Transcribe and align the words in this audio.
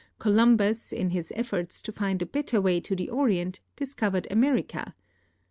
Columbus, 0.17 0.91
in 0.91 1.11
his 1.11 1.31
efforts 1.35 1.79
to 1.83 1.91
find 1.91 2.23
a 2.23 2.25
better 2.25 2.59
way 2.59 2.79
to 2.79 2.95
the 2.95 3.11
Orient, 3.11 3.59
discovered 3.75 4.27
America. 4.31 4.95